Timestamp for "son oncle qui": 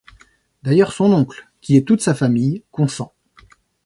0.93-1.77